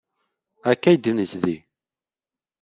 [0.71, 1.57] Akka i d-nezdi.